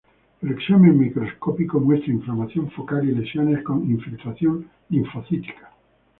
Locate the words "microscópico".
0.97-1.79